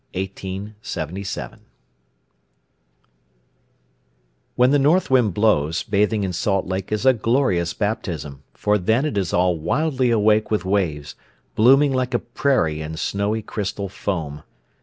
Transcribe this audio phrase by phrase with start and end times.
[0.15, 0.23] VIII.
[0.25, 1.59] Bathing in Salt Lake
[4.55, 9.05] When the north wind blows, bathing in Salt Lake is a glorious baptism, for then
[9.05, 11.13] it is all wildly awake with waves,
[11.53, 14.41] blooming like a prairie in snowy crystal foam.